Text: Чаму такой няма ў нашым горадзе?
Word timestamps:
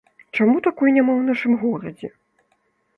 Чаму 0.37 0.63
такой 0.69 0.89
няма 0.97 1.13
ў 1.15 1.21
нашым 1.29 1.53
горадзе? 1.67 2.15